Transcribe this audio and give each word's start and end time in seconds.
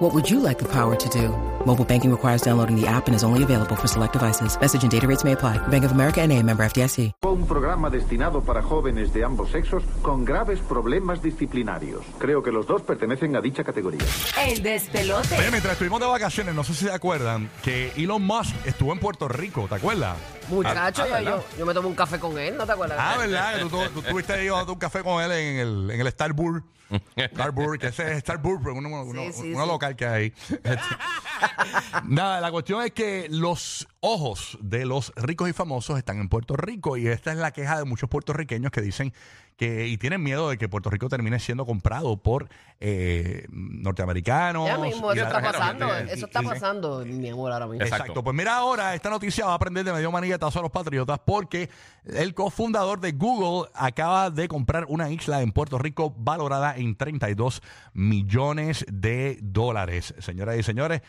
What 0.00 0.14
would 0.14 0.30
you 0.30 0.40
like 0.40 0.58
the 0.58 0.64
power 0.64 0.96
to 0.96 1.08
do? 1.10 1.28
Mobile 1.66 1.84
banking 1.84 2.10
requires 2.10 2.40
downloading 2.40 2.74
the 2.74 2.86
app 2.86 3.06
and 3.06 3.14
is 3.14 3.22
only 3.22 3.42
available 3.42 3.76
for 3.76 3.86
select 3.86 4.14
devices. 4.14 4.58
Message 4.58 4.82
and 4.82 4.90
data 4.90 5.06
rates 5.06 5.24
may 5.24 5.32
apply. 5.32 5.58
Bank 5.68 5.84
of 5.84 5.92
America 5.92 6.22
and 6.22 6.32
a 6.32 6.42
member 6.42 6.64
FDIC. 6.64 7.12
Un 7.26 7.46
programa 7.46 7.90
destinado 7.90 8.40
para 8.40 8.62
jóvenes 8.62 9.12
de 9.12 9.24
ambos 9.24 9.50
sexos 9.50 9.82
con 10.00 10.24
graves 10.24 10.58
problemas 10.60 11.20
disciplinarios. 11.20 12.02
Creo 12.18 12.42
que 12.42 12.50
los 12.50 12.66
dos 12.66 12.80
pertenecen 12.80 13.36
a 13.36 13.42
dicha 13.42 13.62
categoría. 13.62 14.00
El 14.42 14.62
despelote. 14.62 15.36
Oye, 15.36 15.50
mientras 15.50 15.72
estuvimos 15.72 16.00
de 16.00 16.06
vacaciones, 16.06 16.54
no 16.54 16.64
sé 16.64 16.72
si 16.72 16.86
se 16.86 16.92
acuerdan 16.92 17.50
que 17.62 17.92
Elon 17.94 18.22
Musk 18.22 18.54
estuvo 18.64 18.94
en 18.94 19.00
Puerto 19.00 19.28
Rico, 19.28 19.66
¿te 19.68 19.74
acuerdas? 19.74 20.16
Muchacho, 20.50 21.04
Ah, 21.12 21.20
yo, 21.22 21.44
yo 21.58 21.66
me 21.66 21.74
tomo 21.74 21.88
un 21.88 21.94
café 21.94 22.18
con 22.18 22.38
él, 22.38 22.56
¿no 22.56 22.66
te 22.66 22.72
acuerdas? 22.72 22.98
Ah, 23.00 23.16
¿verdad? 23.18 23.54
Que 23.54 23.60
Tú, 23.60 23.68
tú, 23.70 23.78
tú 23.94 24.00
estuviste 24.00 24.32
ahí 24.34 24.50
un 24.50 24.74
café 24.76 25.02
con 25.02 25.22
él 25.22 25.30
en 25.32 25.56
el, 25.58 25.90
en 25.90 26.00
el 26.00 26.08
Starbury. 26.10 26.62
Starbury, 27.34 27.78
que 27.78 27.86
ese 27.88 28.12
es 28.12 28.18
Starbury, 28.20 28.72
uno, 28.72 29.02
uno, 29.02 29.22
Sí, 29.26 29.32
sí, 29.32 29.52
uno 29.52 29.64
sí. 29.64 29.70
local 29.70 29.94
que 29.96 30.06
hay. 30.06 30.26
Este, 30.50 30.78
Nada, 32.04 32.40
la 32.40 32.50
cuestión 32.50 32.82
es 32.82 32.92
que 32.92 33.28
los 33.30 33.86
ojos 34.00 34.58
de 34.60 34.84
los 34.86 35.12
ricos 35.16 35.48
y 35.48 35.52
famosos 35.52 35.98
están 35.98 36.18
en 36.18 36.28
Puerto 36.28 36.56
Rico 36.56 36.96
y 36.96 37.06
esta 37.06 37.30
es 37.32 37.38
la 37.38 37.52
queja 37.52 37.78
de 37.78 37.84
muchos 37.84 38.08
puertorriqueños 38.08 38.72
que 38.72 38.80
dicen 38.80 39.12
que 39.60 39.88
y 39.88 39.98
tienen 39.98 40.22
miedo 40.22 40.48
de 40.48 40.56
que 40.56 40.70
Puerto 40.70 40.88
Rico 40.88 41.10
termine 41.10 41.38
siendo 41.38 41.66
comprado 41.66 42.16
por 42.16 42.48
eh, 42.80 43.44
norteamericanos. 43.50 44.66
Ya 44.66 44.78
mismo, 44.78 45.12
eso 45.12 45.22
está 45.22 45.42
pasando, 45.42 45.96
eso 45.98 46.24
está 46.24 46.42
y- 46.42 46.46
pasando, 46.46 47.04
mi 47.04 47.28
amor, 47.28 47.52
ahora 47.52 47.66
mismo. 47.66 47.84
Exacto. 47.84 48.24
Pues 48.24 48.34
mira 48.34 48.56
ahora, 48.56 48.94
esta 48.94 49.10
noticia 49.10 49.44
va 49.44 49.52
a 49.52 49.56
aprender 49.56 49.84
de 49.84 49.92
medio 49.92 50.10
maniguetazo 50.10 50.60
a 50.60 50.62
los 50.62 50.70
patriotas 50.70 51.18
porque 51.26 51.68
el 52.06 52.32
cofundador 52.32 53.00
de 53.00 53.12
Google 53.12 53.68
acaba 53.74 54.30
de 54.30 54.48
comprar 54.48 54.86
una 54.88 55.10
isla 55.10 55.42
en 55.42 55.52
Puerto 55.52 55.76
Rico 55.76 56.14
valorada 56.16 56.74
en 56.78 56.96
32 56.96 57.60
millones 57.92 58.86
de 58.90 59.40
dólares. 59.42 60.14
Señoras 60.20 60.56
y 60.56 60.62
señores, 60.62 61.02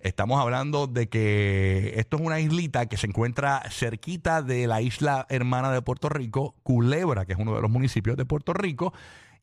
estamos 0.00 0.40
hablando 0.40 0.86
de 0.86 1.08
que 1.08 1.94
esto 1.96 2.16
es 2.16 2.22
una 2.22 2.40
islita 2.40 2.86
que 2.86 2.96
se 2.96 3.06
encuentra 3.06 3.62
cerquita 3.70 4.42
de 4.42 4.66
la 4.66 4.80
isla 4.82 5.26
hermana 5.28 5.70
de 5.70 5.82
Puerto 5.82 6.08
Rico, 6.08 6.54
Culebra, 6.62 7.26
que 7.26 7.32
es 7.34 7.38
uno 7.38 7.54
de 7.54 7.62
los 7.62 7.70
municipios 7.70 8.16
de 8.16 8.24
Puerto 8.24 8.52
Rico, 8.52 8.92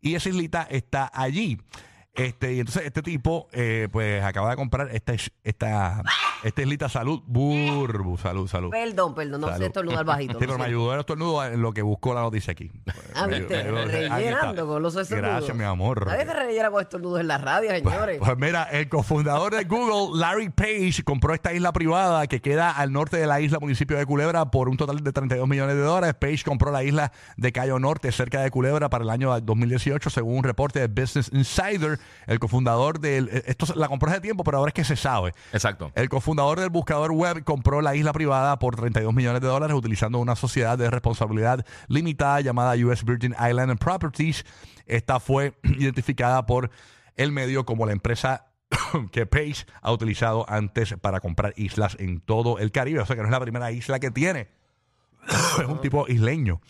y 0.02 0.16
esa 0.16 0.30
islita 0.30 0.64
está 0.70 1.10
allí. 1.14 1.58
Este, 2.16 2.54
y 2.54 2.60
entonces 2.60 2.84
este 2.86 3.02
tipo, 3.02 3.50
eh, 3.52 3.90
pues 3.92 4.24
acaba 4.24 4.50
de 4.52 4.56
comprar 4.56 4.90
esta, 4.94 5.14
esta, 5.44 6.02
esta 6.44 6.62
islita 6.62 6.88
salud, 6.88 7.22
burbu, 7.28 8.18
salud, 8.18 8.48
salud. 8.48 8.70
Perdón, 8.70 9.14
perdón, 9.14 9.42
no 9.42 9.48
Salud. 9.48 9.60
sé 9.62 9.66
estornudar 9.68 10.06
bajito. 10.06 10.34
Sí, 10.34 10.38
pero 10.40 10.54
lo 10.54 10.60
me 10.60 10.66
ayudó 10.66 10.94
el 10.94 11.00
estornudo 11.02 11.46
en 11.46 11.62
lo 11.62 11.74
que 11.74 11.82
buscó 11.82 12.14
la 12.14 12.22
noticia 12.22 12.52
aquí. 12.54 12.72
Ah, 13.18 13.28
Me 13.28 13.40
viste, 13.40 13.56
ayudó- 13.56 13.74
me 13.74 13.80
ayudó- 13.82 13.96
aquí 13.96 14.04
está. 14.04 14.16
rellenando 14.18 14.68
con 14.68 14.84
los 14.84 14.96
estornudos. 14.96 15.32
Gracias, 15.32 15.56
mi 15.58 15.64
amor. 15.64 16.06
Nadie 16.06 16.26
se 16.26 16.34
rellena 16.34 16.70
con 16.72 16.82
estornudos 16.82 17.22
en 17.22 17.28
la 17.30 17.38
radio, 17.38 17.70
señores. 17.72 18.20
Pues 18.20 18.38
mira, 18.38 18.64
el 18.64 18.90
cofundador 18.90 19.56
de 19.56 19.64
Google, 19.64 20.20
Larry 20.20 20.50
Page, 20.50 21.02
compró 21.06 21.34
esta 21.34 21.54
isla 21.54 21.72
privada 21.72 22.28
que 22.28 22.42
queda 22.42 22.72
al 22.72 22.92
norte 22.92 23.16
de 23.18 23.26
la 23.26 23.40
isla 23.40 23.60
municipio 23.60 23.98
de 23.98 24.06
Culebra 24.06 24.52
por 24.52 24.68
un 24.68 24.76
total 24.76 25.02
de 25.02 25.14
32 25.14 25.48
millones 25.48 25.76
de 25.76 25.82
dólares. 25.82 26.16
Page 26.20 26.44
compró 26.44 26.72
la 26.72 26.84
isla 26.84 27.12
de 27.38 27.52
Cayo 27.54 27.80
Norte, 27.80 28.12
cerca 28.12 28.42
de 28.42 28.52
Culebra, 28.52 28.90
para 28.90 29.04
el 29.06 29.10
año 29.10 29.40
2018, 29.40 30.10
según 30.10 30.40
un 30.40 30.44
reporte 30.44 30.86
de 30.86 30.88
Business 30.88 31.30
Insider. 31.32 31.98
El 32.28 32.40
cofundador 32.40 33.00
del... 33.00 33.30
eh, 33.32 33.44
Esto 33.48 33.66
la 33.76 33.88
compró 33.88 34.10
hace 34.10 34.22
tiempo, 34.22 34.44
pero 34.44 34.58
ahora 34.58 34.70
es 34.70 34.74
que 34.74 34.84
se 34.84 34.96
sabe. 34.96 35.34
Exacto. 35.54 35.92
El 35.96 36.10
cofundador 36.10 36.60
del 36.60 36.70
buscador 36.70 37.12
web 37.12 37.44
compró 37.44 37.82
la 37.82 37.96
isla 37.96 38.14
privada 38.14 38.58
por 38.60 38.76
32 38.76 39.14
millones 39.14 39.42
de 39.42 39.48
dólares 39.48 39.76
utilizando 39.76 40.20
una 40.20 40.36
sociedad 40.36 40.78
de 40.78 40.90
responsabilidad 40.90 41.66
limitada 41.88 42.42
llamada 42.42 42.74
US 42.86 43.04
Virgin 43.04 43.34
Island 43.34 43.72
and 43.72 43.80
Properties. 43.80 44.46
Esta 44.86 45.20
fue 45.20 45.54
identificada 45.64 46.46
por 46.46 46.70
el 47.16 47.32
medio 47.32 47.66
como 47.66 47.86
la 47.86 47.92
empresa 47.94 48.48
que 49.12 49.26
Page 49.26 49.66
ha 49.82 49.92
utilizado 49.92 50.46
antes 50.50 50.96
para 51.02 51.20
comprar 51.20 51.54
islas 51.56 51.96
en 52.00 52.20
todo 52.20 52.60
el 52.60 52.72
Caribe. 52.72 53.00
O 53.00 53.06
sea 53.06 53.16
que 53.16 53.22
no 53.22 53.28
es 53.28 53.32
la 53.32 53.40
primera 53.40 53.72
isla 53.72 54.00
que 54.00 54.12
tiene. 54.12 54.48
es 55.62 55.68
un 55.68 55.82
tipo 55.82 56.08
isleño. 56.08 56.62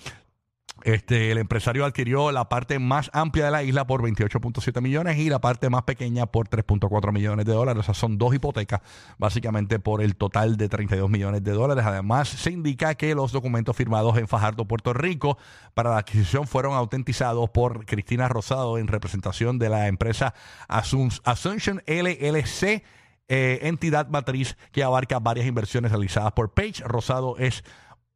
Este, 0.86 1.32
el 1.32 1.40
empresario 1.40 1.84
adquirió 1.84 2.32
la 2.32 2.48
parte 2.48 2.78
más 2.78 3.10
amplia 3.12 3.46
de 3.46 3.52
la 3.52 3.64
isla 3.64 3.88
por 3.88 4.04
28.7 4.04 4.82
millones 4.82 5.18
y 5.18 5.32
la 5.32 5.40
parte 5.42 5.68
más 5.72 5.82
pequeña 5.82 6.28
por 6.28 6.48
3.4 6.48 7.12
millones 7.12 7.48
de 7.48 7.54
dólares. 7.54 7.90
O 7.90 7.94
son 7.96 8.20
dos 8.20 8.36
hipotecas, 8.36 8.82
básicamente 9.18 9.80
por 9.80 10.04
el 10.04 10.16
total 10.16 10.58
de 10.58 10.70
32 10.70 11.10
millones 11.10 11.44
de 11.44 11.54
dólares. 11.54 11.84
Además, 11.88 12.30
se 12.30 12.52
indica 12.52 12.94
que 12.94 13.16
los 13.16 13.32
documentos 13.32 13.76
firmados 13.76 14.16
en 14.20 14.28
Fajardo, 14.28 14.66
Puerto 14.66 14.94
Rico, 14.94 15.40
para 15.74 15.90
la 15.90 15.98
adquisición 15.98 16.46
fueron 16.46 16.74
autentizados 16.76 17.50
por 17.50 17.88
Cristina 17.88 18.28
Rosado 18.28 18.78
en 18.78 18.86
representación 18.88 19.58
de 19.58 19.70
la 19.70 19.88
empresa 19.88 20.36
Assun- 20.70 21.20
Assumption 21.24 21.82
LLC 21.88 22.84
eh, 23.28 23.62
entidad 23.64 24.08
matriz 24.10 24.56
que 24.72 24.84
abarca 24.84 25.18
varias 25.18 25.48
inversiones 25.48 25.92
realizadas 25.92 26.32
por 26.34 26.54
Page. 26.54 26.84
Rosado 26.86 27.38
es 27.40 27.64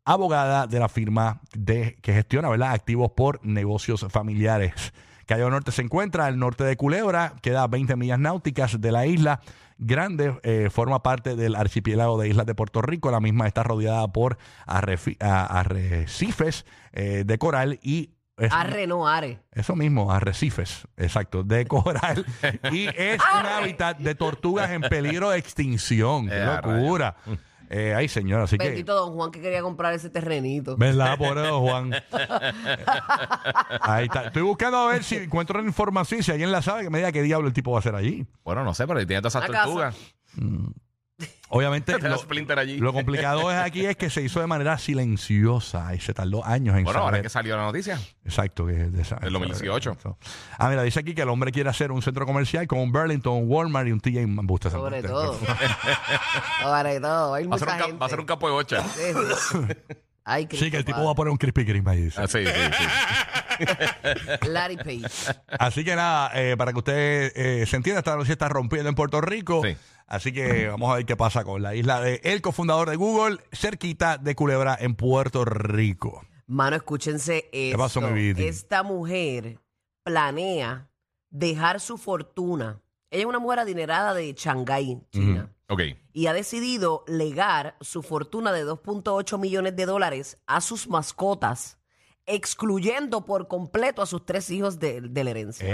abogada 0.06 0.68
de 0.68 0.80
la 0.80 0.90
firma 0.90 1.42
de, 1.54 1.98
que 2.02 2.14
gestiona 2.14 2.50
¿verdad? 2.50 2.72
activos 2.72 3.12
por 3.16 3.46
negocios 3.46 4.06
familiares. 4.10 4.94
Cayo 5.26 5.50
Norte 5.50 5.72
se 5.72 5.82
encuentra 5.84 6.26
al 6.26 6.40
norte 6.40 6.64
de 6.64 6.76
Culebra, 6.76 7.36
queda 7.42 7.62
a 7.64 7.68
20 7.68 7.96
millas 7.96 8.18
náuticas 8.20 8.82
de 8.82 8.92
la 8.92 9.06
isla 9.06 9.42
grande, 9.78 10.38
eh, 10.44 10.70
forma 10.72 11.04
parte 11.04 11.36
del 11.36 11.56
archipiélago 11.56 12.20
de 12.20 12.30
islas 12.30 12.46
de 12.48 12.56
Puerto 12.56 12.82
Rico. 12.82 13.12
La 13.12 13.20
misma 13.20 13.46
está 13.48 13.62
rodeada 13.64 14.08
por 14.12 14.38
arrecifes 15.50 16.66
eh, 16.94 17.24
de 17.26 17.38
coral 17.38 17.80
y 17.84 18.12
es- 18.38 18.52
Arre, 18.54 18.88
no 18.88 19.08
are. 19.08 19.40
eso 19.52 19.76
mismo, 19.76 20.12
arrecifes, 20.12 20.88
exacto, 20.98 21.44
de 21.44 21.66
coral. 21.68 22.26
y 22.72 22.88
es 22.88 23.20
un 23.40 23.46
hábitat 23.46 23.98
de 24.00 24.16
tortugas 24.16 24.72
en 24.72 24.82
peligro 24.82 25.30
de 25.30 25.38
extinción. 25.40 26.28
¡Qué 26.28 26.38
Eh, 26.42 26.46
locura! 26.46 27.16
Eh, 27.72 27.94
ay, 27.96 28.08
señor, 28.08 28.42
así 28.42 28.58
que... 28.58 28.66
Bendito 28.66 28.96
don 28.96 29.14
Juan 29.14 29.30
que 29.30 29.42
quería 29.42 29.62
comprar 29.62 29.94
ese 29.94 30.10
terrenito. 30.10 30.76
¿Verdad? 30.76 31.18
Por 31.20 31.38
eso, 31.38 31.62
Juan. 31.62 31.92
Ahí 33.82 34.06
está. 34.06 34.26
Estoy 34.26 34.42
buscando 34.42 34.78
a 34.78 34.92
ver 34.92 35.04
si 35.04 35.18
encuentro 35.18 35.62
información. 35.62 36.24
Si 36.24 36.32
alguien 36.32 36.52
la 36.52 36.64
sabe, 36.64 36.84
que 36.84 36.90
me 36.90 36.98
diga 36.98 37.12
qué 37.12 37.22
diablo 37.22 37.48
el 37.48 37.54
tipo 37.54 37.72
va 37.72 37.78
a 37.78 37.80
hacer 37.80 37.94
allí. 37.94 38.26
Bueno, 38.44 38.64
no 38.64 38.74
sé, 38.74 38.88
pero 38.88 39.06
tiene 39.06 39.22
todas 39.22 39.36
esas 39.36 39.48
Una 39.50 39.58
casa. 39.58 39.66
tortugas. 39.66 39.96
Obviamente, 41.52 41.98
lo, 41.98 42.18
Splinter 42.18 42.60
allí. 42.60 42.78
lo 42.78 42.94
complicado 42.94 43.52
es 43.52 43.58
aquí 43.58 43.86
es 43.86 43.98
que 43.98 44.10
se 44.12 44.22
hizo 44.22 44.40
de 44.40 44.46
manera 44.48 44.78
silenciosa 44.78 45.96
y 45.96 46.00
se 46.00 46.14
tardó 46.14 46.46
años 46.46 46.78
en 46.78 46.84
Bueno, 46.84 47.00
ahora 47.00 47.10
saber. 47.14 47.22
que 47.24 47.30
salió 47.30 47.58
la 47.58 47.64
noticia. 47.64 48.00
Exacto, 48.24 48.68
que 48.68 48.74
de 48.74 49.02
esa- 49.02 49.16
Del 49.16 49.34
2018. 49.34 49.98
Ah, 50.60 50.70
mira, 50.70 50.84
dice 50.84 51.00
aquí 51.00 51.16
que 51.16 51.24
el 51.24 51.30
hombre 51.30 51.52
quiere 51.52 51.70
hacer 51.70 51.92
un 51.92 52.02
centro 52.04 52.26
comercial 52.28 52.68
con 52.68 52.78
un 52.80 52.92
Burlington, 52.92 53.34
un 53.44 53.50
Walmart 53.52 53.88
y 53.88 53.92
un 53.92 54.00
TJ 54.00 54.28
Maxx. 54.28 54.72
Sobre 54.72 55.02
todo. 55.02 55.40
Sobre 56.62 57.00
todo. 57.00 57.34
Hay 57.34 57.48
Va 57.48 57.56
a, 57.56 57.60
ser 57.60 57.68
un, 57.68 57.76
ca- 57.78 57.84
gente. 57.84 57.98
va 57.98 58.06
a 58.06 58.10
ser 58.10 58.20
un 58.20 58.26
campo 58.26 58.48
de 58.48 58.54
bocha. 58.54 58.84
Sí, 58.84 59.02
sí. 59.52 59.58
Ay, 60.26 60.48
Sí, 60.52 60.70
que 60.70 60.78
el 60.78 60.86
tipo 60.86 61.04
va 61.04 61.12
a 61.12 61.16
poner 61.16 61.32
un 61.32 61.38
Krispy 61.38 61.66
Kreme 61.66 61.90
ahí. 61.90 62.02
dice. 62.04 62.22
Ah, 62.22 62.28
sí, 62.28 62.46
sí, 62.46 62.52
sí. 62.78 62.84
Larry 64.48 64.78
Page. 64.78 65.36
Así 65.60 65.84
que 65.84 65.96
nada, 65.96 66.32
eh, 66.36 66.56
para 66.58 66.72
que 66.72 66.78
usted 66.80 67.32
eh, 67.36 67.66
se 67.66 67.76
entienda, 67.76 68.00
esta 68.00 68.16
noticia 68.16 68.34
está 68.34 68.50
rompiendo 68.50 68.90
en 68.90 68.96
Puerto 68.96 69.22
Rico. 69.22 69.62
Sí. 69.64 69.76
Así 70.08 70.34
que 70.34 70.68
vamos 70.68 70.92
a 70.92 70.96
ver 70.96 71.06
qué 71.06 71.16
pasa 71.16 71.44
con 71.44 71.62
la 71.62 71.76
isla 71.76 72.02
de 72.02 72.20
el 72.24 72.42
cofundador 72.42 72.90
de 72.90 72.96
Google, 72.96 73.38
cerquita 73.52 74.18
de 74.18 74.34
Culebra, 74.34 74.76
en 74.80 74.96
Puerto 74.96 75.46
Rico. 75.46 76.26
Mano, 76.48 76.76
escúchense 76.76 77.48
esto. 77.52 77.78
pasó, 77.78 78.02
mi 78.02 78.12
Viti? 78.12 78.44
Esta 78.46 78.82
mujer 78.82 79.60
planea 80.04 80.90
dejar 81.30 81.80
su 81.80 81.98
fortuna. 81.98 82.82
Ella 83.12 83.22
es 83.22 83.26
una 83.28 83.40
mujer 83.40 83.60
adinerada 83.60 84.16
de 84.16 84.34
Shanghái, 84.34 85.00
China. 85.12 85.54
Ok. 85.68 85.82
Y 86.14 86.26
ha 86.26 86.34
decidido 86.34 87.04
legar 87.08 87.76
su 87.82 88.02
fortuna 88.02 88.52
de 88.52 88.66
2.8 88.66 89.38
millones 89.38 89.76
de 89.76 89.86
dólares 89.86 90.38
a 90.48 90.62
sus 90.62 90.88
mascotas, 90.88 91.78
excluyendo 92.30 93.26
por 93.26 93.48
completo 93.48 94.02
a 94.02 94.06
sus 94.06 94.26
tres 94.26 94.50
hijos 94.50 94.80
de, 94.80 95.02
de 95.02 95.24
la 95.24 95.32
herencia. 95.32 95.68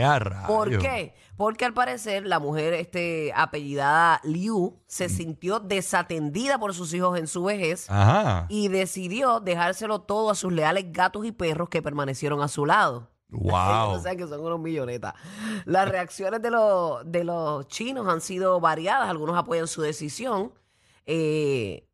¿Por 0.48 0.78
qué? 0.80 1.14
Porque 1.38 1.66
al 1.66 1.74
parecer 1.74 2.26
la 2.26 2.40
mujer 2.40 2.74
este, 2.74 3.32
apellidada 3.36 4.22
Liu 4.24 4.80
se 4.88 5.10
sintió 5.10 5.60
desatendida 5.60 6.58
por 6.58 6.74
sus 6.74 6.94
hijos 6.94 7.20
en 7.20 7.28
su 7.28 7.44
vejez 7.44 7.90
Ajá. 7.90 8.46
y 8.50 8.70
decidió 8.70 9.40
dejárselo 9.42 10.02
todo 10.02 10.30
a 10.32 10.36
sus 10.36 10.52
leales 10.54 10.86
gatos 10.92 11.26
y 11.26 11.32
perros 11.32 11.70
que 11.70 11.82
permanecieron 11.82 12.42
a 12.42 12.48
su 12.48 12.66
lado. 12.66 13.10
¡Wow! 13.30 13.90
o 13.96 14.00
sea 14.00 14.16
que 14.16 14.26
son 14.28 14.40
unos 14.40 14.60
millonetas. 14.60 15.14
Las 15.66 15.90
reacciones 15.90 16.42
de 16.42 16.52
los, 16.52 17.02
de 17.06 17.24
los 17.24 17.68
chinos 17.68 18.08
han 18.08 18.22
sido 18.22 18.60
variadas. 18.60 19.10
Algunos 19.10 19.36
apoyan 19.38 19.68
su 19.68 19.82
decisión. 19.82 20.54
eh, 21.06 21.85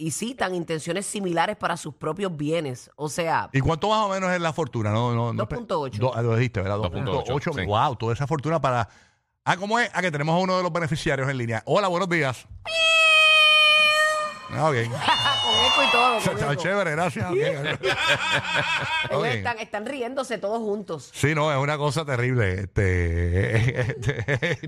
y 0.00 0.10
citan 0.12 0.54
intenciones 0.54 1.04
similares 1.06 1.56
para 1.56 1.76
sus 1.76 1.94
propios 1.94 2.34
bienes. 2.36 2.90
O 2.96 3.08
sea, 3.08 3.50
¿Y 3.52 3.60
cuánto 3.60 3.88
más 3.90 3.98
o 4.06 4.08
menos 4.08 4.30
es 4.32 4.40
la 4.40 4.52
fortuna? 4.52 4.90
No, 4.90 5.14
no, 5.14 5.32
no, 5.32 5.46
2.8. 5.46 5.98
Do- 5.98 6.14
ah, 6.14 6.22
lo 6.22 6.34
dijiste, 6.36 6.60
¿verdad? 6.62 6.78
2.8, 6.78 7.26
2.8. 7.26 7.54
sí. 7.60 7.66
Wow, 7.66 7.96
toda 7.96 8.14
esa 8.14 8.26
fortuna 8.26 8.60
para. 8.60 8.88
Ah, 9.44 9.56
¿cómo 9.56 9.78
es? 9.78 9.90
Ah, 9.94 10.00
que 10.00 10.10
tenemos 10.10 10.34
a 10.34 10.38
uno 10.38 10.56
de 10.56 10.62
los 10.62 10.72
beneficiarios 10.72 11.28
en 11.28 11.36
línea. 11.38 11.62
Hola, 11.66 11.88
buenos 11.88 12.08
días. 12.08 12.46
Ah, 14.52 14.68
ok. 14.68 14.74
con 15.44 15.54
eco 15.64 15.82
y 15.88 15.90
todo. 15.92 16.18
con 16.24 16.32
Está 16.38 16.52
eco. 16.52 16.62
chévere, 16.62 16.90
gracias. 16.92 17.30
ok. 17.30 17.36
Ellos 17.36 17.78
Ok. 19.12 19.24
están, 19.26 19.58
están 19.58 19.86
riéndose 19.86 20.38
todos 20.38 20.58
juntos. 20.58 21.10
Sí, 21.12 21.34
no, 21.34 21.50
es 21.52 21.58
una 21.58 21.76
cosa 21.78 22.04
terrible. 22.04 22.60
Este, 22.62 23.80
este- 23.80 24.60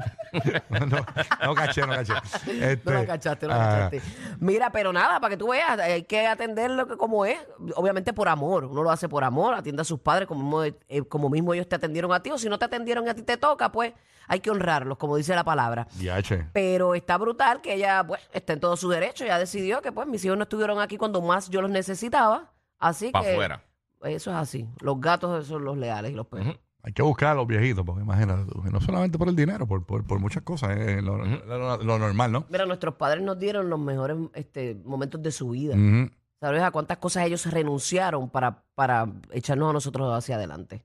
no, 0.71 0.87
no, 0.87 1.55
caché, 1.55 1.83
no 1.83 1.89
caché. 1.95 2.13
Este, 2.47 2.91
No 2.91 3.01
lo 3.01 3.07
cachaste, 3.07 3.47
no 3.47 3.55
lo 3.55 3.61
ah, 3.61 3.65
cachaste. 3.91 4.03
Mira, 4.41 4.71
pero 4.71 4.93
nada, 4.93 5.21
para 5.21 5.31
que 5.31 5.37
tú 5.37 5.49
veas, 5.51 5.79
hay 5.79 6.03
que 6.05 6.27
atenderlo 6.27 6.87
que 6.87 6.97
como 6.97 7.25
es. 7.25 7.39
Obviamente 7.77 8.13
por 8.13 8.29
amor. 8.29 8.65
Uno 8.65 8.83
lo 8.83 8.91
hace 8.91 9.09
por 9.09 9.25
amor, 9.25 9.55
atiende 9.55 9.83
a 9.83 9.85
sus 9.85 10.01
padres 10.01 10.27
como, 10.29 10.43
mismo- 10.61 10.77
eh, 10.89 11.03
como 11.09 11.29
mismo 11.31 11.55
ellos 11.55 11.69
te 11.69 11.77
atendieron 11.77 12.13
a 12.13 12.23
ti. 12.23 12.31
O 12.31 12.39
si 12.39 12.49
no 12.49 12.59
te 12.59 12.65
atendieron 12.65 13.07
y 13.07 13.11
a 13.11 13.15
ti 13.15 13.23
te 13.23 13.37
toca, 13.37 13.71
pues 13.73 13.93
hay 14.29 14.41
que 14.41 14.51
honrarlos, 14.51 14.99
como 14.99 15.17
dice 15.17 15.35
la 15.35 15.45
palabra. 15.45 15.87
Diache. 15.95 16.47
Pero 16.53 16.95
está 16.95 17.19
brutal 17.19 17.61
que 17.61 17.75
ella, 17.75 18.05
pues, 18.07 18.21
está 18.33 18.53
en 18.53 18.61
todo 18.61 18.77
su 18.77 18.89
derecho. 18.89 19.25
Ya 19.25 19.39
decidió 19.39 19.72
que, 19.81 19.93
pues, 19.93 20.07
mis 20.09 20.25
hijos 20.25 20.37
no 20.37 20.43
estuvieron 20.43 20.81
aquí 20.81 20.99
cuando 20.99 21.23
más 21.23 21.49
yo 21.49 21.63
los 21.63 21.71
necesitaba. 21.71 22.53
Así 22.79 23.11
Pa' 23.11 23.23
que. 23.23 23.33
afuera. 23.33 23.63
Eso 24.03 24.31
es 24.33 24.37
así. 24.37 24.69
Los 24.81 25.01
gatos 25.01 25.47
son 25.47 25.65
los 25.65 25.79
leales 25.79 26.11
y 26.11 26.15
los 26.15 26.27
perros. 26.27 26.59
Hay 26.83 26.93
que 26.93 27.03
buscar 27.03 27.29
a 27.29 27.35
los 27.35 27.47
viejitos, 27.47 27.85
porque 27.87 28.03
imagínate 28.03 28.45
tú, 28.51 28.61
no 28.65 28.81
solamente 28.81 29.17
por 29.17 29.29
el 29.29 29.37
dinero, 29.37 29.69
por, 29.69 29.87
por, 29.87 30.05
por 30.05 30.19
muchas 30.19 30.43
cosas, 30.43 30.77
eh, 30.77 31.01
lo, 31.01 31.17
lo- 31.17 31.77
lo 31.77 31.99
normal, 32.01 32.33
¿no? 32.33 32.45
Mira, 32.51 32.67
nuestros 32.67 32.97
padres 32.97 33.23
nos 33.23 33.39
dieron 33.39 33.71
los 33.71 33.79
mejores 33.79 34.17
este, 34.35 34.75
momentos 34.85 35.23
de 35.23 35.31
su 35.31 35.51
vida. 35.51 35.77
Ujú. 35.77 36.11
¿Sabes 36.41 36.61
a 36.61 36.73
cuántas 36.73 36.99
cosas 36.99 37.25
ellos 37.25 37.47
renunciaron 37.47 38.29
para, 38.29 38.65
para 38.75 39.07
echarnos 39.31 39.71
a 39.71 39.73
nosotros 39.75 40.13
hacia 40.13 40.35
adelante? 40.35 40.85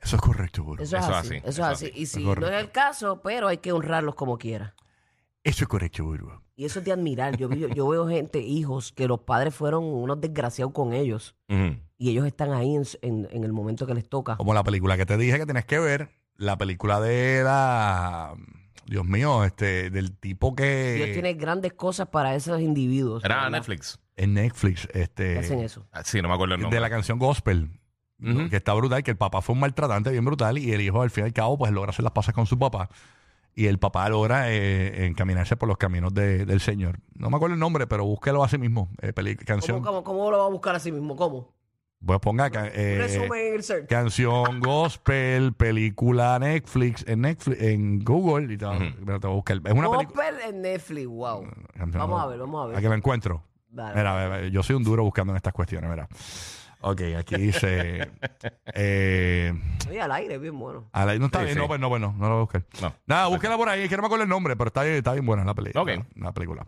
Eso 0.00 0.16
es 0.16 0.22
correcto, 0.22 0.64
Burbu. 0.64 0.82
Eso 0.82 0.96
es 0.96 1.04
Eso 1.04 1.14
así. 1.14 1.28
así, 1.28 1.36
Eso 1.36 1.48
es 1.48 1.58
así. 1.60 1.86
así. 1.86 2.00
Y 2.00 2.06
si 2.06 2.20
Es 2.22 2.26
correcto. 2.26 2.50
no 2.50 2.56
es 2.56 2.62
el 2.64 2.70
caso, 2.72 3.20
pero 3.22 3.46
hay 3.48 3.58
que 3.58 3.72
honrarlos 3.72 4.16
como 4.16 4.36
quiera. 4.36 4.74
Eso 5.44 5.64
es 5.64 5.68
correcto, 5.68 6.02
Burbu. 6.04 6.32
Y 6.56 6.64
eso 6.66 6.78
es 6.78 6.84
de 6.84 6.92
admirar. 6.92 7.36
Yo, 7.36 7.48
yo 7.50 7.88
veo 7.88 8.06
gente, 8.08 8.40
hijos, 8.40 8.92
que 8.92 9.08
los 9.08 9.20
padres 9.20 9.54
fueron 9.54 9.84
unos 9.84 10.20
desgraciados 10.20 10.72
con 10.72 10.92
ellos. 10.92 11.34
Ujú. 11.48 11.76
Y 11.98 12.10
ellos 12.10 12.26
están 12.26 12.52
ahí 12.52 12.76
en, 12.76 12.84
en- 13.02 13.28
en 13.30 13.44
el 13.44 13.52
momento 13.52 13.86
que 13.86 13.94
les 13.94 14.08
toca. 14.08 14.36
Como 14.36 14.54
la 14.54 14.62
película 14.62 14.96
que 14.96 15.04
te 15.06 15.16
dije 15.16 15.38
que 15.38 15.46
tienes 15.46 15.64
que 15.64 15.78
ver, 15.80 16.10
la 16.36 16.56
película 16.56 17.00
de 17.00 17.42
la... 17.44 18.34
Dios 18.86 19.04
mío, 19.06 19.44
este, 19.44 19.88
del 19.90 20.12
tipo 20.16 20.54
que... 20.54 20.94
Dios 20.96 21.12
tiene 21.12 21.34
grandes 21.34 21.72
cosas 21.72 22.06
para 22.08 22.34
esos 22.34 22.60
individuos. 22.60 23.24
Era 23.24 23.36
¿verdad? 23.36 23.50
Netflix. 23.52 23.98
En 24.16 24.34
Netflix, 24.34 24.86
este... 24.92 25.32
Que 25.34 25.38
hacen 25.40 25.60
eso. 25.60 25.86
Ah, 25.90 26.02
Sí, 26.04 26.20
no 26.22 26.28
me 26.28 26.34
acuerdo 26.34 26.54
el 26.54 26.60
nombre. 26.60 26.76
de 26.76 26.80
la 26.80 26.90
canción 26.90 27.18
Gospel. 27.18 27.70
Que 28.48 28.56
está 28.56 28.72
brutal, 28.74 29.02
que 29.02 29.10
el 29.10 29.16
papá 29.18 29.42
fue 29.42 29.54
un 29.54 29.60
maltratante 29.60 30.10
bien 30.10 30.24
brutal 30.24 30.56
y 30.56 30.72
el 30.72 30.80
hijo 30.80 31.02
al 31.02 31.10
fin 31.10 31.24
y 31.24 31.26
al 31.26 31.32
cabo 31.34 31.58
pues 31.58 31.72
logra 31.72 31.90
hacer 31.90 32.04
las 32.04 32.12
pasas 32.12 32.32
con 32.34 32.46
su 32.46 32.58
papá 32.58 32.88
y 33.54 33.66
el 33.66 33.78
papá 33.78 34.08
logra 34.08 34.50
eh, 34.52 35.06
encaminarse 35.06 35.56
por 35.56 35.68
los 35.68 35.78
caminos 35.78 36.12
de- 36.14 36.44
del 36.44 36.60
Señor. 36.60 36.98
No 37.14 37.30
me 37.30 37.36
acuerdo 37.36 37.54
el 37.54 37.60
nombre, 37.60 37.86
pero 37.86 38.04
búsquelo 38.04 38.42
así 38.44 38.58
mismo. 38.58 38.88
eh, 39.00 39.12
peli- 39.12 39.36
canción. 39.36 39.78
¿Cómo, 39.82 40.02
cómo, 40.02 40.18
cómo 40.18 40.30
lo 40.30 40.38
va 40.38 40.46
a 40.46 40.50
buscar 40.50 40.74
a 40.74 40.80
sí 40.80 40.90
mismo? 40.92 41.14
¿Cómo? 41.16 41.52
Pues 42.04 42.18
ponga 42.20 42.50
ca- 42.50 42.68
eh, 42.68 42.98
Resumen 42.98 43.46
en 43.46 43.54
el 43.54 43.62
search. 43.62 43.86
canción 43.88 44.60
Gospel, 44.60 45.54
película 45.54 46.38
Netflix, 46.38 47.02
en 47.08 47.22
Netflix, 47.22 47.62
en 47.62 48.00
Google 48.00 48.52
y 48.52 48.56
va- 48.58 48.76
pero 49.06 49.20
te 49.20 49.26
va 49.26 49.32
a 49.32 49.36
buscar. 49.36 49.56
Es 49.64 49.72
una 49.72 49.90
película. 49.90 50.24
Gospel 50.30 50.34
en 50.54 50.60
Netflix, 50.62 51.06
wow. 51.06 51.44
Canción- 51.74 52.00
Vamos 52.00 52.22
a 52.22 52.26
ver, 52.26 52.38
vamos 52.40 52.62
a 52.62 52.66
ver. 52.68 52.76
Aquí 52.76 52.86
lo 52.86 52.94
encuentro. 52.94 53.42
Dale. 53.70 53.94
Mira, 53.96 54.14
ve, 54.14 54.28
ve, 54.42 54.50
yo 54.50 54.62
soy 54.62 54.76
un 54.76 54.84
duro 54.84 55.02
buscando 55.02 55.32
en 55.32 55.36
estas 55.38 55.52
cuestiones, 55.54 55.88
mira. 55.88 56.06
Ok, 56.86 57.00
aquí 57.18 57.36
dice. 57.36 58.10
eh, 58.74 59.52
Oye, 59.88 60.00
al 60.00 60.12
aire, 60.12 60.36
bien 60.38 60.58
bueno. 60.58 60.88
a 60.92 61.06
la- 61.06 61.16
no 61.18 61.26
está 61.26 61.38
Sí, 61.38 61.44
bien, 61.46 61.54
sí. 61.56 61.60
no, 61.60 61.66
pues 61.66 61.80
no, 61.80 61.88
bueno, 61.88 62.14
no 62.18 62.24
lo 62.28 62.34
voy 62.34 62.36
a 62.36 62.40
buscar. 62.40 62.64
No. 62.82 62.94
Nada, 63.06 63.26
búsquela 63.28 63.56
por 63.56 63.68
ahí, 63.70 63.82
es 63.82 63.88
que 63.88 63.96
no 63.96 64.02
me 64.02 64.06
acuerdo 64.06 64.24
el 64.24 64.28
nombre, 64.28 64.54
pero 64.56 64.68
está 64.68 64.82
bien, 64.82 64.96
está 64.96 65.12
bien 65.14 65.24
buena 65.24 65.44
la 65.44 65.54
película. 65.54 65.82
Ok. 65.82 66.04
La, 66.16 66.32
película. 66.32 66.66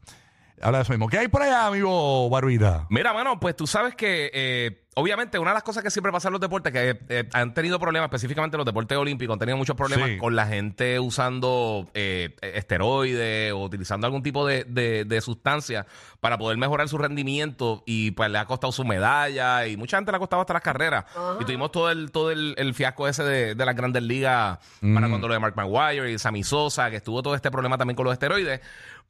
Habla 0.62 0.79
de 0.79 0.82
eso 0.82 0.93
mismo. 0.93 1.08
¿Qué 1.08 1.19
hay 1.19 1.29
por 1.29 1.43
allá, 1.43 1.67
amigo 1.67 2.29
Barbita? 2.31 2.87
Mira, 2.91 3.12
mano, 3.12 3.38
pues 3.38 3.55
tú 3.56 3.67
sabes 3.67 3.94
que 3.94 4.31
eh, 4.32 4.82
obviamente 4.94 5.38
una 5.38 5.50
de 5.50 5.55
las 5.56 5.62
cosas 5.62 5.82
que 5.82 5.91
siempre 5.91 6.11
pasa 6.12 6.29
en 6.29 6.32
los 6.32 6.41
deportes, 6.41 6.73
que 6.73 6.99
eh, 7.11 7.29
han 7.35 7.53
tenido 7.53 7.79
problemas, 7.79 8.06
específicamente 8.08 8.56
los 8.56 8.64
deportes 8.64 8.97
olímpicos, 8.97 9.35
han 9.35 9.38
tenido 9.38 9.58
muchos 9.58 9.76
problemas 9.76 10.08
Sí. 10.08 10.17
con 10.17 10.35
la 10.35 10.47
gente 10.47 10.99
usando 10.99 11.87
eh, 11.93 12.35
esteroides 12.41 13.53
o 13.53 13.64
utilizando 13.64 14.06
algún 14.06 14.23
tipo 14.23 14.47
de, 14.47 14.64
de- 14.64 15.05
de 15.05 15.20
sustancia 15.20 15.87
para 16.20 16.38
poder 16.38 16.56
mejorar 16.58 16.88
su 16.88 16.99
rendimiento 16.99 17.82
y 17.87 18.12
pues 18.12 18.31
le 18.31 18.38
ha 18.38 18.47
costado 18.47 18.73
su 18.73 18.85
medalla 18.85 19.67
y 19.67 19.76
mucha 19.76 19.99
gente 19.99 20.11
le 20.11 20.17
ha 20.17 20.20
costado 20.20 20.41
hasta 20.41 20.55
las 20.55 20.62
carreras. 20.62 21.05
Y 21.41 21.44
tuvimos 21.44 21.70
todo 21.70 21.91
el 21.91 22.11
todo 22.11 22.31
el, 22.31 22.55
el 22.56 22.75
fiasco 22.75 23.06
ese 23.08 23.23
de, 23.25 23.55
de 23.55 23.67
las 23.67 23.76
grandes 23.76 24.03
ligas 24.03 24.58
para 24.81 25.08
cuando 25.08 25.29
lo 25.29 25.35
de 25.35 25.41
Mark 25.41 25.55
Maguire 25.56 26.11
y 26.11 26.19
Sammy 26.19 26.43
Sosa, 26.43 26.91
que 26.91 26.97
estuvo 26.97 27.23
todo 27.23 27.35
este 27.35 27.50
problema 27.50 27.76
también 27.76 27.97
con 27.97 28.05
los 28.05 28.12
esteroides. 28.14 28.61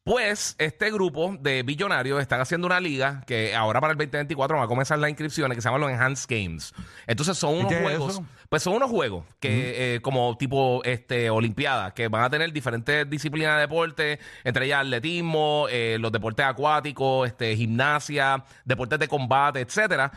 Pues 0.07 0.55
este 0.61 0.93
grupo 0.93 1.37
de 1.41 1.65
billonarios 1.65 2.21
están 2.21 2.41
haciendo 2.41 2.69
una 2.69 2.79
liga 2.79 3.25
que 3.27 3.57
ahora 3.57 3.81
para 3.81 3.91
el 3.91 3.99
2024 3.99 4.57
va 4.57 4.63
a 4.63 4.69
comenzar 4.69 5.01
las 5.01 5.11
inscripciones 5.11 5.57
que 5.57 5.61
se 5.61 5.67
llaman 5.67 5.81
los 5.81 5.91
Enhanced 5.91 6.27
Games. 6.29 6.73
Entonces 7.09 7.37
son 7.37 7.57
unos 7.57 7.73
es 7.73 7.83
juegos, 7.83 8.23
pues 8.49 8.63
son 8.63 8.75
unos 8.75 8.89
juegos 8.89 9.25
que 9.41 9.97
eh, 9.97 10.01
como 10.03 10.37
tipo 10.39 10.81
este 10.85 11.29
olimpiadas 11.29 11.93
que 11.93 12.07
van 12.07 12.23
a 12.23 12.31
tener 12.31 12.53
diferentes 12.53 13.11
disciplinas 13.11 13.57
de 13.57 13.63
deporte, 13.63 14.21
entre 14.45 14.67
ellas 14.67 14.83
atletismo, 14.83 15.67
eh, 15.71 15.97
los 15.99 16.13
deportes 16.13 16.47
acuáticos, 16.47 17.27
este 17.27 17.57
gimnasia, 17.57 18.45
deportes 18.65 19.01
de 19.01 19.09
combate, 19.09 19.59
etcétera. 19.59 20.13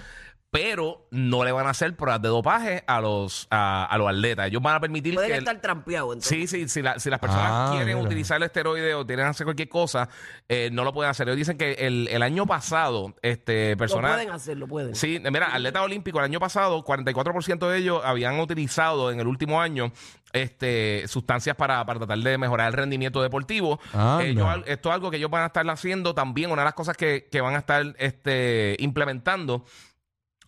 Pero 0.52 1.06
no 1.12 1.44
le 1.44 1.52
van 1.52 1.68
a 1.68 1.70
hacer 1.70 1.96
pruebas 1.96 2.24
de 2.24 2.30
dopaje 2.30 2.84
a 2.88 3.00
los 3.02 3.46
a, 3.52 3.86
a 3.86 3.98
los 4.00 4.10
atletas. 4.10 4.48
Ellos 4.48 4.64
van 4.64 4.78
a 4.78 4.80
permitir 4.80 5.14
Pueden 5.14 5.30
que 5.30 5.36
el- 5.38 5.44
estar 5.44 5.62
trampeados, 5.62 6.16
entonces. 6.16 6.28
Sí, 6.28 6.48
sí, 6.48 6.68
si, 6.68 6.82
la- 6.82 6.98
si 7.00 7.12
las 7.12 7.20
personas 7.20 7.46
Ah, 7.52 7.70
quieren 7.76 7.96
mira. 7.98 8.08
utilizar 8.08 8.38
el 8.38 8.44
esteroide 8.44 8.96
o 8.96 9.06
quieren 9.06 9.28
hacer 9.28 9.46
cualquier 9.46 9.70
cosa, 9.70 10.10
eh, 10.48 10.70
no 10.72 10.84
lo 10.84 10.92
pueden 10.92 11.12
hacer. 11.12 11.28
Ellos 11.28 11.38
dicen 11.38 11.56
que 11.56 11.74
el, 11.74 12.08
el 12.08 12.24
año 12.24 12.48
pasado, 12.48 13.14
este, 13.22 13.72
Lo 13.72 13.78
personas... 13.78 14.14
pueden 14.14 14.32
hacer, 14.32 14.58
lo 14.58 14.68
pueden. 14.68 14.96
Sí, 14.96 15.22
mira, 15.32 15.54
atletas 15.54 15.84
olímpicos 15.84 16.18
el 16.20 16.26
año 16.26 16.40
pasado, 16.40 16.84
44% 16.84 17.70
de 17.70 17.78
ellos 17.78 18.02
habían 18.04 18.40
utilizado 18.40 19.12
en 19.12 19.20
el 19.20 19.28
último 19.28 19.62
año 19.62 19.92
este, 20.34 21.08
sustancias 21.08 21.56
para, 21.56 21.86
para 21.86 22.00
tratar 22.00 22.18
de 22.18 22.38
mejorar 22.40 22.68
el 22.70 22.74
rendimiento 22.74 23.22
deportivo. 23.22 23.80
Ellos 24.20 24.48
esto 24.66 24.90
es 24.90 24.96
algo 24.96 25.12
que 25.12 25.18
ellos 25.18 25.30
van 25.30 25.44
a 25.44 25.48
estar 25.48 25.70
haciendo 25.70 26.16
también. 26.16 26.50
Una 26.50 26.64
de 26.64 26.66
las 26.66 26.74
cosas 26.74 26.98
que, 26.98 27.28
que 27.32 27.40
van 27.40 27.54
a 27.54 27.60
estar 27.60 27.84
este, 28.00 28.76
implementando 28.80 29.64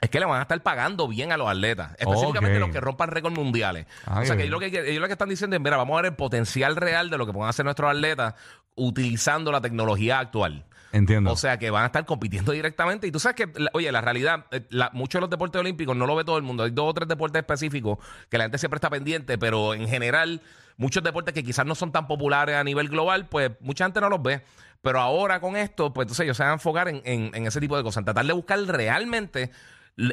es 0.01 0.09
que 0.09 0.19
le 0.19 0.25
van 0.25 0.39
a 0.39 0.41
estar 0.41 0.61
pagando 0.63 1.07
bien 1.07 1.31
a 1.31 1.37
los 1.37 1.47
atletas, 1.47 1.91
específicamente 1.99 2.59
los 2.59 2.69
que 2.71 2.81
rompan 2.81 3.09
récords 3.09 3.37
mundiales. 3.37 3.85
O 4.07 4.25
sea, 4.25 4.35
que 4.35 4.43
ellos 4.43 4.51
lo 4.51 4.59
que, 4.59 4.65
ellos 4.89 4.99
lo 5.01 5.05
que 5.07 5.13
están 5.13 5.29
diciendo 5.29 5.55
es, 5.55 5.61
mira, 5.61 5.77
vamos 5.77 5.93
a 5.97 6.01
ver 6.01 6.11
el 6.11 6.15
potencial 6.17 6.75
real 6.75 7.09
de 7.11 7.17
lo 7.19 7.25
que 7.27 7.33
pueden 7.33 7.47
hacer 7.49 7.63
nuestros 7.65 7.89
atletas 7.91 8.33
utilizando 8.75 9.51
la 9.51 9.61
tecnología 9.61 10.19
actual. 10.19 10.65
Entiendo. 10.93 11.31
O 11.31 11.35
sea, 11.37 11.57
que 11.57 11.69
van 11.69 11.83
a 11.83 11.85
estar 11.85 12.05
compitiendo 12.05 12.51
directamente. 12.51 13.07
Y 13.07 13.11
tú 13.11 13.19
sabes 13.19 13.35
que, 13.37 13.59
la- 13.61 13.69
oye, 13.73 13.89
la 13.93 14.01
realidad, 14.01 14.45
eh, 14.51 14.65
la- 14.71 14.89
muchos 14.91 15.19
de 15.19 15.21
los 15.21 15.29
deportes 15.29 15.59
olímpicos 15.59 15.95
no 15.95 16.05
lo 16.05 16.15
ve 16.15 16.25
todo 16.25 16.35
el 16.37 16.43
mundo. 16.43 16.63
Hay 16.63 16.71
dos 16.71 16.89
o 16.89 16.93
tres 16.93 17.07
deportes 17.07 17.39
específicos 17.39 17.97
que 18.29 18.37
la 18.37 18.45
gente 18.45 18.57
siempre 18.57 18.75
está 18.77 18.89
pendiente, 18.89 19.37
pero 19.37 19.73
en 19.73 19.87
general, 19.87 20.41
muchos 20.75 21.01
deportes 21.03 21.33
que 21.33 21.43
quizás 21.43 21.65
no 21.65 21.75
son 21.75 21.91
tan 21.93 22.07
populares 22.07 22.55
a 22.55 22.63
nivel 22.65 22.89
global, 22.89 23.27
pues 23.29 23.51
mucha 23.61 23.85
gente 23.85 24.01
no 24.01 24.09
los 24.09 24.21
ve. 24.21 24.41
Pero 24.81 24.99
ahora 24.99 25.39
con 25.39 25.55
esto, 25.55 25.93
pues 25.93 26.05
entonces 26.05 26.23
ellos 26.25 26.35
se 26.35 26.43
van 26.43 26.49
a 26.49 26.53
enfocar 26.55 26.89
en, 26.89 27.01
en- 27.05 27.31
en 27.35 27.47
ese 27.47 27.61
tipo 27.61 27.77
de 27.77 27.83
cosas, 27.83 27.99
en 28.01 28.05
tratar 28.05 28.25
de 28.25 28.33
buscar 28.33 28.59
realmente 28.59 29.51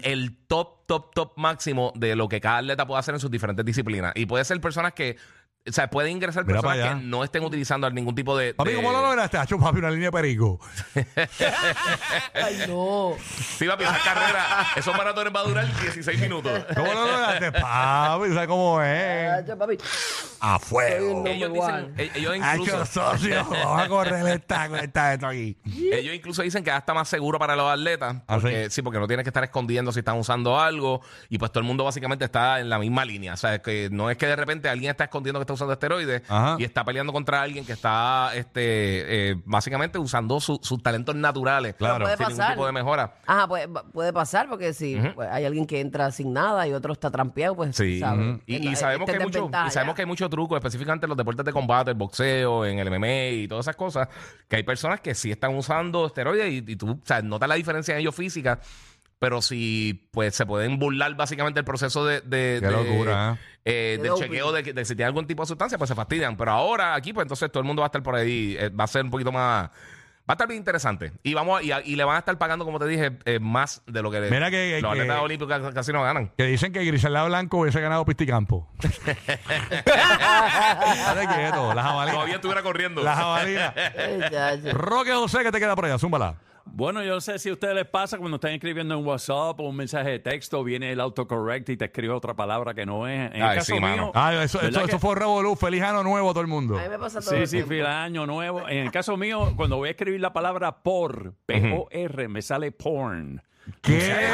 el 0.02 0.36
top, 0.46 0.86
top, 0.86 1.14
top 1.14 1.32
máximo 1.36 1.92
de 1.96 2.16
lo 2.16 2.28
que 2.28 2.40
cada 2.40 2.58
atleta 2.58 2.86
puede 2.86 3.00
hacer 3.00 3.14
en 3.14 3.20
sus 3.20 3.30
diferentes 3.30 3.64
disciplinas. 3.64 4.12
Y 4.14 4.26
puede 4.26 4.44
ser 4.44 4.60
personas 4.60 4.92
que, 4.92 5.16
o 5.66 5.72
sea, 5.72 5.88
pueden 5.90 6.12
ingresar 6.12 6.44
Mira 6.46 6.60
personas 6.62 6.84
allá. 6.86 6.98
que 6.98 7.04
no 7.06 7.24
estén 7.24 7.44
utilizando 7.44 7.90
ningún 7.90 8.14
tipo 8.14 8.36
de... 8.36 8.54
Papi, 8.54 8.70
de- 8.70 8.76
¿cómo 8.76 8.90
lo 8.92 9.02
lograste? 9.02 9.36
Hacho, 9.38 9.58
papi, 9.58 9.78
una 9.78 9.90
línea 9.90 10.06
de 10.08 10.12
perico. 10.12 10.58
Ay, 12.34 12.64
no. 12.68 13.12
Sí, 13.58 13.66
papi, 13.66 13.84
esa 13.84 13.98
carrera, 14.02 14.66
esos 14.76 14.96
maratones 14.96 15.32
va 15.34 15.40
a 15.40 15.44
durar 15.44 15.66
16 15.82 16.20
minutos. 16.20 16.64
¿Cómo 16.74 16.92
lo 16.92 17.06
lograste? 17.06 17.52
Papi, 17.52 18.28
¿sabes 18.32 18.48
cómo 18.48 18.82
es? 18.82 19.30
Ay, 19.30 19.44
papi. 19.58 19.78
A 20.40 20.58
fuego. 20.58 21.22
Soy 21.24 21.32
Ellos 21.32 21.50
Number 21.50 21.62
dicen, 21.68 21.84
one. 21.84 22.02
e- 22.02 22.10
ellos 22.14 22.34
Hacho, 22.40 22.62
incluso, 22.62 22.86
socio, 22.86 23.44
vamos 23.50 23.82
a 23.82 23.88
correr 23.88 24.26
esta, 24.28 24.66
esta, 24.82 25.14
esto 25.14 25.26
aquí. 25.26 25.56
ellos 25.92 26.14
incluso 26.14 26.42
dicen 26.42 26.62
que 26.64 26.70
hasta 26.70 26.94
más 26.94 27.08
seguro 27.08 27.38
para 27.38 27.56
los 27.56 27.70
atletas. 27.70 28.16
¿Ah, 28.26 28.38
Porque, 28.40 28.70
sí? 28.70 28.82
porque 28.82 28.98
no 29.00 29.06
tienes 29.06 29.24
que 29.24 29.30
estar 29.30 29.42
escondiendo 29.44 29.92
si 29.92 29.98
están 29.98 30.16
usando 30.16 30.58
algo. 30.58 31.02
Y 31.28 31.38
pues 31.38 31.50
todo 31.50 31.60
el 31.60 31.66
mundo 31.66 31.84
básicamente 31.84 32.24
está 32.24 32.60
en 32.60 32.70
la 32.70 32.78
misma 32.78 33.04
línea. 33.04 33.34
O 33.34 33.36
sea, 33.36 33.60
que 33.60 33.88
no 33.90 34.10
es 34.10 34.16
que 34.16 34.26
de 34.26 34.36
repente 34.36 34.68
alguien 34.68 34.90
está 34.90 35.04
escondiendo 35.04 35.40
que 35.40 35.42
está 35.42 35.54
usando 35.58 35.72
esteroides 35.72 36.22
Ajá. 36.28 36.56
y 36.58 36.64
está 36.64 36.84
peleando 36.84 37.12
contra 37.12 37.40
alguien 37.42 37.64
que 37.64 37.72
está 37.72 38.30
este 38.34 39.30
eh, 39.30 39.36
básicamente 39.44 39.98
usando 39.98 40.40
su- 40.40 40.60
sus 40.62 40.82
talentos 40.82 41.14
naturales. 41.14 41.74
Claro. 41.74 42.04
Puede 42.04 42.16
Sin 42.16 42.26
ningún 42.26 42.38
pasar. 42.38 42.54
tipo 42.54 42.66
de 42.66 42.72
mejora. 42.72 43.14
Ajá, 43.26 43.48
pues, 43.48 43.68
puede 43.92 44.12
pasar 44.12 44.48
porque 44.48 44.72
si 44.74 44.96
pues, 45.14 45.28
hay 45.30 45.44
alguien 45.44 45.66
que 45.66 45.80
entra 45.80 46.10
sin 46.10 46.32
nada 46.32 46.66
y 46.68 46.72
otro 46.72 46.92
está 46.92 47.10
trampeado, 47.10 47.56
pues 47.56 47.74
Sí. 47.76 48.00
¿sabes? 48.00 48.40
Y, 48.46 48.76
sabemos, 48.76 49.08
está 49.08 49.12
que 49.12 49.16
hay 49.16 49.16
en 49.16 49.22
muchos, 49.22 49.32
desventaja 49.40 49.68
y 49.68 49.70
sabemos 49.70 49.94
que 49.94 50.02
hay 50.02 50.06
muchos 50.06 50.18
mucho 50.18 50.30
truco, 50.30 50.56
específicamente 50.56 51.06
en 51.06 51.10
los 51.10 51.16
deportes 51.16 51.44
de 51.44 51.52
combate, 51.52 51.90
el 51.92 51.96
boxeo, 51.96 52.64
en 52.66 52.80
el 52.80 52.90
MMA 52.90 53.28
y 53.42 53.46
todas 53.46 53.66
esas 53.66 53.76
cosas, 53.76 54.08
que 54.48 54.56
hay 54.56 54.64
personas 54.64 55.00
que 55.00 55.14
sí 55.14 55.30
están 55.30 55.54
usando 55.54 56.06
esteroides 56.06 56.50
y, 56.52 56.56
y 56.72 56.74
tú 56.76 56.90
o 56.90 56.98
sea, 57.04 57.22
notas 57.22 57.48
la 57.48 57.54
diferencia 57.54 57.94
en 57.94 58.00
ellos 58.00 58.14
física. 58.16 58.58
Pero 59.20 59.42
si 59.42 60.08
pues 60.12 60.34
se 60.34 60.46
pueden 60.46 60.78
burlar 60.78 61.14
básicamente 61.16 61.58
el 61.60 61.64
proceso 61.64 62.04
de, 62.06 62.20
de- 62.20 62.58
Qué 62.60 62.66
de- 62.66 62.70
locura, 62.70 63.36
eh, 63.64 63.98
De 64.00 64.08
del 64.08 64.14
chequeo 64.18 64.52
de, 64.52 64.62
que- 64.62 64.72
de 64.72 64.84
si 64.84 64.94
tiene 64.94 65.06
algún 65.08 65.26
tipo 65.26 65.42
de 65.42 65.48
sustancia, 65.48 65.76
pues 65.76 65.88
se 65.88 65.94
fastidian. 65.96 66.36
Pero 66.36 66.52
ahora 66.52 66.94
aquí, 66.94 67.12
pues 67.12 67.24
entonces 67.24 67.50
todo 67.50 67.60
el 67.60 67.66
mundo 67.66 67.80
va 67.82 67.86
a 67.86 67.88
estar 67.88 68.02
por 68.02 68.14
ahí, 68.14 68.56
eh, 68.58 68.68
va 68.68 68.84
a 68.84 68.86
ser 68.86 69.04
un 69.04 69.10
poquito 69.10 69.32
más, 69.32 69.64
va 69.70 69.70
a 70.28 70.32
estar 70.34 70.46
bien 70.46 70.58
interesante. 70.58 71.12
Y 71.24 71.34
vamos 71.34 71.58
a- 71.58 71.62
y, 71.64 71.72
a- 71.72 71.80
y 71.84 71.96
le 71.96 72.04
van 72.04 72.14
a 72.14 72.18
estar 72.20 72.38
pagando, 72.38 72.64
como 72.64 72.78
te 72.78 72.86
dije, 72.86 73.18
eh, 73.24 73.40
más 73.40 73.82
de 73.86 74.02
lo 74.02 74.10
que 74.12 74.20
le- 74.20 74.30
Mira 74.30 74.50
que- 74.52 74.78
los 74.80 74.92
que- 74.94 75.00
atletas 75.00 75.20
olímpicos 75.20 75.58
casi- 75.62 75.74
casi 75.74 75.92
no 75.92 76.02
ganan. 76.04 76.30
Que 76.38 76.44
dicen 76.44 76.72
que 76.72 76.84
Griselda 76.84 77.24
Blanco 77.24 77.58
hubiese 77.58 77.80
ganado 77.80 78.04
Pisticampo. 78.04 78.70
Dale 79.84 81.26
quieto, 81.34 81.74
la 81.74 81.82
jabalina. 81.82 82.12
Todavía 82.14 82.34
estuviera 82.36 82.62
corriendo. 82.62 83.02
La 83.02 83.16
jabalina. 83.16 83.74
Ay, 83.76 84.20
chacho. 84.30 84.72
Roque 84.78 85.12
José, 85.12 85.42
que 85.42 85.50
te 85.52 85.58
queda 85.58 85.74
por 85.74 85.86
allá? 85.86 85.98
Zúmbala. 85.98 86.36
Bueno, 86.72 87.02
yo 87.02 87.14
no 87.14 87.20
sé 87.20 87.38
si 87.38 87.48
a 87.48 87.52
ustedes 87.52 87.74
les 87.74 87.86
pasa 87.86 88.18
cuando 88.18 88.36
están 88.36 88.52
escribiendo 88.52 88.94
en 88.96 89.04
WhatsApp 89.04 89.58
o 89.60 89.68
un 89.68 89.76
mensaje 89.76 90.10
de 90.10 90.18
texto, 90.18 90.62
viene 90.62 90.92
el 90.92 91.00
autocorrect 91.00 91.68
y 91.70 91.76
te 91.76 91.86
escribe 91.86 92.14
otra 92.14 92.34
palabra 92.34 92.74
que 92.74 92.86
no 92.86 93.08
es. 93.08 93.30
En 93.32 93.36
el 93.36 93.42
Ay, 93.42 93.58
caso 93.58 93.66
sí, 93.66 93.72
mío, 93.74 93.80
mano. 93.80 94.12
Ah, 94.14 94.34
eso, 94.42 94.58
¿verdad 94.60 94.84
eso, 94.88 94.98
fue 94.98 95.14
Revolú. 95.14 95.56
Feliz 95.56 95.82
año 95.82 96.02
nuevo 96.02 96.30
a 96.30 96.32
todo 96.32 96.42
el 96.42 96.46
mundo. 96.46 96.78
A 96.78 96.82
mí 96.82 96.88
me 96.88 96.98
pasa 96.98 97.20
todo 97.20 97.30
Sí, 97.30 97.36
el 97.36 97.48
sí, 97.48 97.62
feliz 97.62 97.84
año 97.86 98.26
nuevo. 98.26 98.68
En 98.68 98.78
el 98.78 98.90
caso 98.92 99.16
mío, 99.16 99.52
cuando 99.56 99.76
voy 99.76 99.88
a 99.88 99.90
escribir 99.92 100.20
la 100.20 100.32
palabra 100.32 100.82
por, 100.82 101.34
P-O-R, 101.46 102.28
me 102.28 102.42
sale 102.42 102.72
porn. 102.72 103.42
¿Qué? 103.82 104.28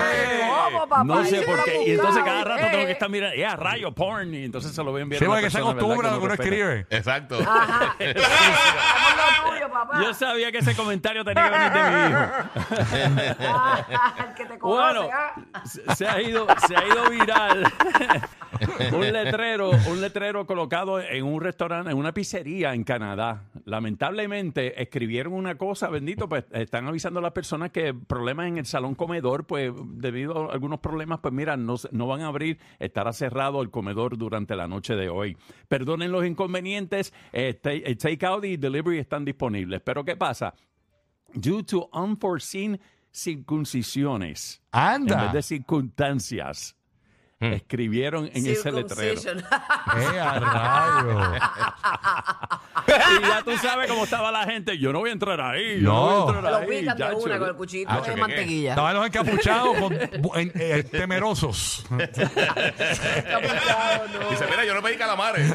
¿Cómo, 0.65 0.87
papá? 0.89 1.05
No 1.05 1.25
sé 1.25 1.43
por 1.43 1.63
qué. 1.65 1.83
Y 1.87 1.91
entonces 1.93 2.23
cada 2.25 2.45
rato 2.45 2.67
tengo 2.71 2.87
que 2.87 2.93
estar 2.93 3.09
mirando, 3.09 3.37
ya, 3.37 3.57
rayo, 3.57 3.93
porn. 3.93 4.35
Y 4.35 4.45
entonces 4.45 4.73
se 4.73 4.83
lo 4.83 4.91
voy 4.91 5.01
a 5.01 5.03
enviar 5.03 5.21
Sí, 5.21 5.27
porque 5.27 5.51
se 5.51 5.59
acostumbra 5.59 6.09
a 6.09 6.13
lo 6.13 6.19
que 6.19 6.25
uno 6.25 6.35
escribe. 6.35 6.87
Exacto. 6.91 7.39
Ajá. 7.41 7.97
Yo 10.03 10.15
sabía 10.15 10.51
que 10.53 10.59
ese 10.59 10.75
comentario 10.75 11.25
tenía 11.25 11.45
que 11.45 11.51
venir 11.59 11.73
de 11.73 11.91
mi 11.91 12.11
hijo. 12.11 12.21
Ah, 13.47 14.15
el 14.29 14.35
que 14.35 14.45
te 14.47 14.59
conoce, 14.59 14.99
Bueno, 14.99 15.09
ah. 15.13 15.35
se 15.65 15.83
se 15.95 16.07
ha 16.09 16.21
ido, 16.21 16.47
se 16.67 16.77
ha 16.77 16.85
ido 16.87 17.09
viral 17.11 17.73
un 18.93 19.13
letrero, 19.13 19.71
un 19.91 20.01
letrero 20.01 20.47
colocado 20.47 21.01
en 21.01 21.25
un 21.25 21.41
restaurante, 21.41 21.91
en 21.91 21.97
una 21.97 22.13
pizzería 22.13 22.75
en 22.75 22.85
Canadá. 22.85 23.45
Lamentablemente 23.65 24.81
escribieron 24.83 25.33
una 25.33 25.57
cosa, 25.57 25.89
bendito, 25.89 26.29
pues 26.29 26.45
están 26.53 26.87
avisando 26.87 27.21
a 27.21 27.23
las 27.23 27.33
personas 27.33 27.71
que 27.71 27.95
problemas 27.95 28.49
en 28.49 28.59
el 28.59 28.67
salón 28.67 28.95
comedor, 28.95 29.47
pues 29.47 29.73
debido 29.95 30.51
a 30.51 30.53
algunos 30.55 30.81
problemas, 30.81 31.21
pues 31.21 31.33
mira, 31.35 31.57
no, 31.57 31.77
no 31.93 32.07
van 32.07 32.23
a 32.23 32.27
abrir, 32.29 32.59
estará 32.79 33.13
cerrado 33.13 33.63
el 33.63 33.71
comedor 33.71 34.17
durante 34.19 34.57
la 34.57 34.67
noche 34.69 34.95
de 34.95 35.09
hoy. 35.09 35.37
Perdonen 35.69 36.13
los 36.13 36.25
inconvenientes, 36.27 37.13
eh, 37.33 37.55
ta- 37.55 37.73
eh, 37.73 37.97
takeout 37.97 38.45
y 38.45 38.57
delivery 38.57 38.99
están 38.99 39.25
disponibles. 39.25 39.81
Pero 39.83 40.05
¿qué 40.05 40.17
pasa? 40.17 40.55
Due 41.35 41.63
to 41.65 41.89
unforeseen 41.93 42.81
circuncisiones. 43.13 44.61
Anda. 44.73 45.15
En 45.15 45.21
vez 45.27 45.33
de 45.33 45.43
circunstancias. 45.43 46.77
Escribieron 47.53 48.31
en 48.33 48.47
ese 48.47 48.73
letrero. 48.73 49.21
¡Eh, 49.33 50.21
a 50.21 50.41
rayo! 50.41 51.33
Y 52.87 53.23
ya 53.27 53.43
tú 53.43 53.57
sabes 53.59 53.89
cómo 53.91 54.05
estaba 54.05 54.31
la 54.31 54.45
gente. 54.45 54.79
Yo 54.79 54.93
no 54.93 55.01
voy 55.01 55.11
a 55.11 55.13
entrar 55.15 55.41
ahí. 55.41 55.81
Yo 55.81 55.89
no, 55.93 55.93
No. 55.93 56.25
voy 56.27 56.35
a 56.35 56.37
entrar 56.37 56.53
Lo 56.53 56.59
ahí. 56.59 56.67
pican 56.81 56.97
de 56.97 57.03
chacho. 57.05 57.17
una 57.19 57.39
con 57.39 57.49
el 57.49 57.55
cuchillito 57.57 57.91
Hacho, 57.93 58.11
de 58.11 58.17
mantequilla. 58.17 58.71
Estaban 58.71 58.95
los 58.95 59.07
encapuchados 59.07 59.79
con, 59.79 59.93
en- 59.95 60.53
eh, 60.55 60.83
temerosos. 60.91 61.87
Dice, 64.31 64.47
mira, 64.51 64.65
yo 64.65 64.75
no 64.75 64.83
pedí 64.83 64.97
calamares. 64.97 65.55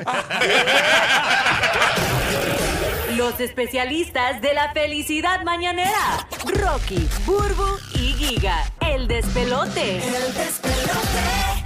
Los 3.15 3.39
especialistas 3.39 4.41
de 4.41 4.53
la 4.53 4.71
felicidad 4.71 5.43
mañanera. 5.43 6.27
Rocky, 6.45 7.07
Burbu 7.25 7.77
y 7.95 8.13
Giga. 8.13 8.63
El 8.81 9.07
despelote. 9.07 9.97
El 9.97 10.33
despelote. 10.33 11.58